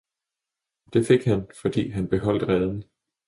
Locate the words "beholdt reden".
2.09-2.83